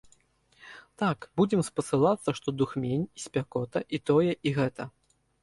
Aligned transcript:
Так, 1.01 1.27
будзем 1.41 1.61
спасылацца, 1.67 2.29
што 2.39 2.49
духмень, 2.63 3.05
і 3.21 3.25
спякота, 3.27 3.79
і 3.99 4.01
тое, 4.13 4.27
і 4.31 4.49
гэта. 4.59 4.83